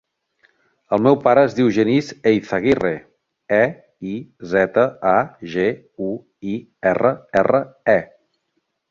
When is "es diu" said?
1.47-1.67